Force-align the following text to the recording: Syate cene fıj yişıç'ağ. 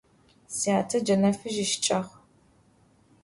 Syate 0.57 0.97
cene 1.05 1.31
fıj 1.39 1.55
yişıç'ağ. 1.61 1.99